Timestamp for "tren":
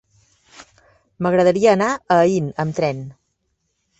2.79-3.03